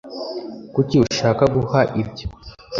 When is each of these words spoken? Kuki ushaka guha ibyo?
Kuki 0.73 0.95
ushaka 1.05 1.43
guha 1.55 1.81
ibyo? 2.01 2.25